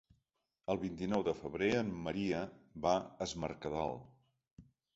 [0.73, 2.41] El vint-i-nou de febrer en Maria
[2.89, 3.97] va a Es Mercadal.